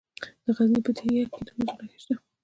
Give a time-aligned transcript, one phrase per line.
[0.45, 2.15] د غزني په ده یک کې د مسو نښې شته.